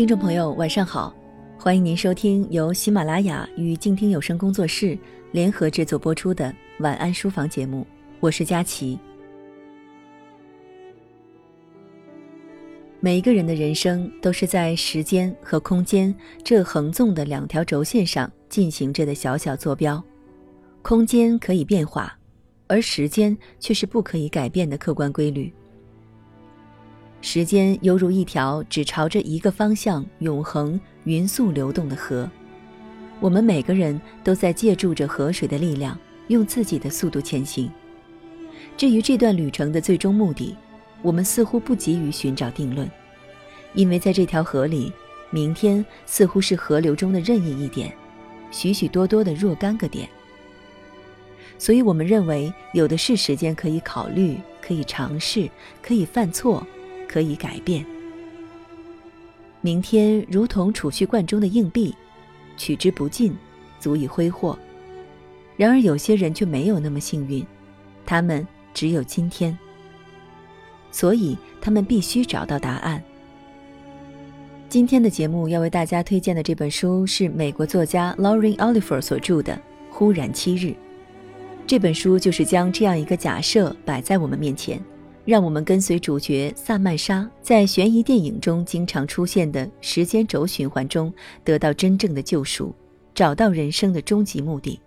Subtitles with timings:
[0.00, 1.14] 听众朋友，晚上好，
[1.58, 4.98] 欢迎您收听由喜马拉雅与静听有声工作室
[5.30, 7.86] 联合制作播出的晚安书房节目，
[8.18, 8.98] 我是佳琪。
[12.98, 20.02] 每一个人的人生都是在时间和空间这横纵的两条轴线上进行着的小小坐标，
[20.80, 22.18] 空间可以变化，
[22.68, 25.52] 而时间却是不可以改变的客观规律。
[27.22, 32.28] 时间犹如一条只朝着一个方向永恒匀速流动的河，
[33.20, 35.98] 我们每个人都在借助着河水的力量，
[36.28, 37.70] 用自己的速度前行。
[38.74, 40.56] 至于这段旅程的最终目的，
[41.02, 42.90] 我们似乎不急于寻找定论，
[43.74, 44.90] 因为在这条河里，
[45.30, 47.92] 明天似乎是河流中的任意一点，
[48.50, 50.08] 许许多多的若干个点。
[51.58, 55.50] 所以我们认为，有的是时间可以考虑，可以尝试，
[55.82, 56.66] 可以犯错。
[57.10, 57.84] 可以改变。
[59.60, 61.92] 明天如同储蓄罐中的硬币，
[62.56, 63.36] 取之不尽，
[63.80, 64.56] 足以挥霍。
[65.56, 67.44] 然而有些人却没有那么幸运，
[68.06, 69.58] 他们只有今天。
[70.92, 73.02] 所以他们必须找到答案。
[74.68, 79.52] 今天的节目要为大家推荐的这本书是美国作家 Lauren Oliver 所著的
[79.90, 80.66] 《忽然七日》。
[81.66, 84.80] 这本书就是将这样一个假设摆在我们面前。
[85.24, 91.12] 让我们跟随主角萨曼莎在悬疑电影中经常出现的时间轴循环中
[91.44, 92.74] 得到真正的救赎，
[93.14, 94.80] 找到人生的终极目的。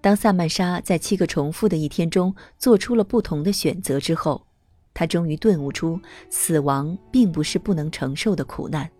[0.00, 4.44] 当萨曼莎在七个重复的一天中做出了不同的选择之后，
[4.92, 5.98] 她终于顿悟出，
[6.28, 8.90] 死亡并不是不能承受的苦难，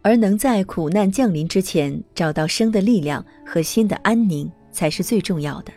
[0.00, 5.72] 而能在苦难降临之前找到生的力量和心的安宁才是最重要的。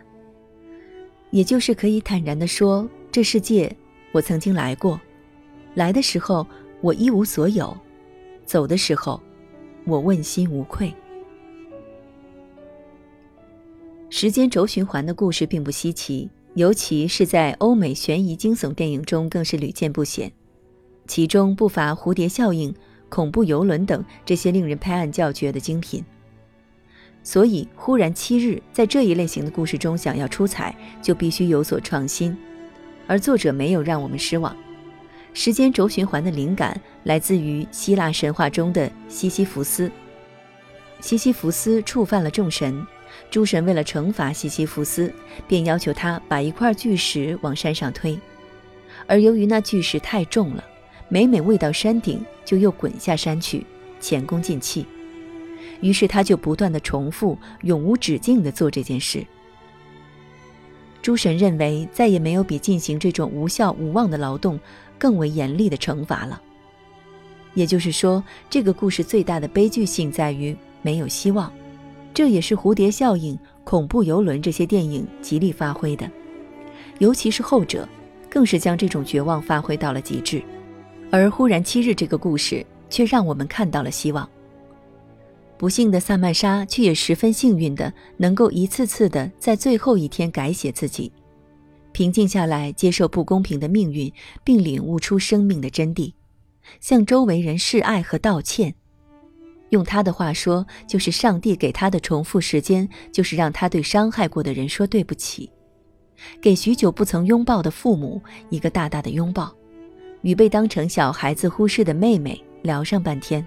[1.31, 2.87] 也就是可以坦然地说。
[3.17, 3.75] 这世界，
[4.11, 5.01] 我曾经来过。
[5.73, 6.45] 来的时候，
[6.81, 7.75] 我一无所有；
[8.45, 9.19] 走的时候，
[9.85, 10.93] 我问心无愧。
[14.11, 20.31] 时间轴循环的故事并不稀奇，尤其是在欧美悬疑惊悚电影中更是屡见不鲜。
[21.07, 22.71] 其中不乏蝴蝶效应、
[23.09, 26.05] 恐怖游轮等这些令人拍案叫绝的精品。
[27.23, 32.37] 所以，忽然七日在这一类型的故事中想要出彩，就必须有所创新。
[33.07, 34.55] 而作者没有让我们失望。
[35.33, 39.91] 时间轴循环的灵感来自于希腊神话中的西西弗斯。
[40.99, 42.85] 西西弗斯触犯了众神，
[43.29, 45.13] 诸神为了惩罚西西弗斯，
[45.47, 48.19] 便要求他把一块巨石往山上推。
[49.05, 50.63] 而由于那巨石太重了，
[51.07, 53.63] 每每未到山顶就又滚下山去，
[53.99, 54.85] 前功尽弃。
[55.81, 59.23] 于是他就不断的重复，永无止境的做这件事。
[61.07, 64.59] 诸神认为再也没有比进行这种无效无望的劳动
[64.99, 66.41] 更为严厉的惩罚了。
[67.53, 71.49] 也就是说，这个故事最大的悲剧性在于没有希望，
[72.13, 76.11] 这也是蝴蝶效应、恐怖游轮这些电影极力发挥的，
[76.99, 77.87] 尤其是后者，
[78.29, 80.43] 更是将这种绝望发挥到了极致。
[81.09, 84.29] 而忽然七日这个故事却让我们看到了希望。
[85.57, 91.11] 不幸的萨曼莎却也十分幸运的，能够一次次的在最后一天改写自己，
[91.91, 94.11] 平静下来，接受不公平的命运，
[94.43, 96.13] 并领悟出生命的真谛，
[96.79, 98.75] 向周围人示爱和道歉。
[99.69, 105.51] 用他的话说，就是上帝给他的重复时间，就是让他对伤害过的人说对不起，
[106.39, 109.51] 给许久不曾拥抱的父母一个大大的拥抱，
[110.21, 113.45] 与被当成小孩子忽视的妹妹聊上半天。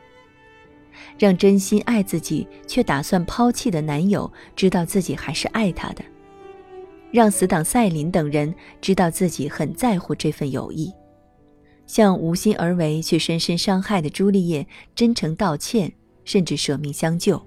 [1.19, 6.05] 让真心爱自己却打算抛弃的男友知道自己还是爱他的，
[7.11, 10.93] 让死党赛琳等人知道自己很在乎这份友谊，
[11.87, 15.93] 向无心而为却深深伤害的朱丽叶真诚道歉，
[16.25, 17.41] 甚至舍命相救。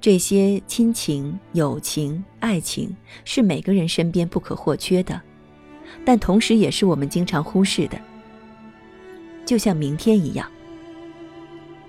[0.00, 5.20] 这些亲情、友情、爱情是每个人身边不可或缺的，
[6.04, 7.96] 但同时也是我们经常忽视的，
[9.44, 10.50] 就像明天一样。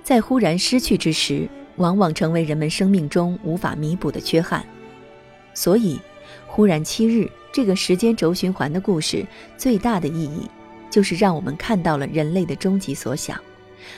[0.04, 1.48] 在忽然失去之时，
[1.78, 4.64] 往往成为人们生命中无法弥补的缺憾。
[5.54, 6.00] 所以，
[6.46, 9.26] 忽然七日这个时间轴循环的故事
[9.58, 10.48] 最大的意义，
[10.90, 13.40] 就是让我们看到了人类的终极所想，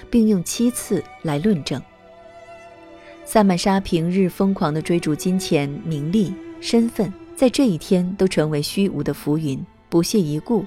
[0.09, 1.81] 并用七次来论证。
[3.25, 6.31] 萨曼莎平日疯狂地追逐金钱、名利、
[6.61, 10.63] 身份，在这一天都成为虚无的浮云，不屑一顾；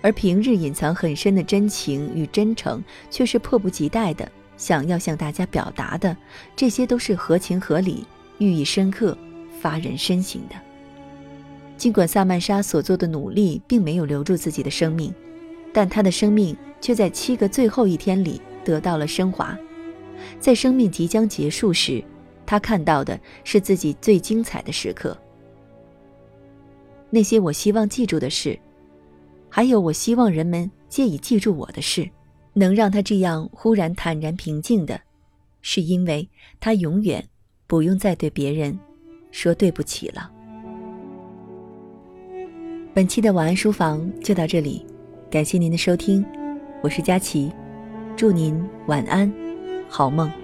[0.00, 4.28] 而平日隐藏很深的真情与真诚，却是迫不及待的。
[4.56, 6.16] 想要向大家表达的，
[6.54, 8.06] 这些都是合情合理、
[8.38, 9.16] 寓意深刻、
[9.60, 10.54] 发人深省的。
[11.76, 15.12] 尽管萨曼莎所做的努力并没有留住自己的生命，
[15.72, 19.58] 但她的生命却在七个最后一天里得到了升华。
[20.38, 22.02] 在生命即将结束时，
[22.46, 25.16] 他看到的是自己最精彩的时刻。
[27.10, 28.58] 那些我希望记住的事，
[29.50, 32.08] 还有我希望人们借以记住我的事，
[32.54, 35.00] 能让他这样忽然坦然平静的，
[35.60, 36.28] 是因为
[36.60, 37.22] 他永远
[37.66, 38.78] 不用再对别人
[39.30, 40.30] 说对不起了。
[42.94, 44.86] 本期的晚安书房就到这里，
[45.28, 46.24] 感谢您的收听，
[46.82, 47.52] 我是佳琪，
[48.16, 49.32] 祝您晚安，
[49.88, 50.43] 好梦。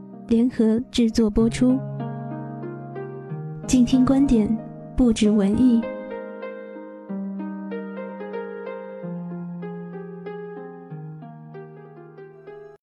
[0.31, 1.77] 联合制作播出。
[3.67, 4.49] 静听观点。
[4.95, 5.81] 不止文艺。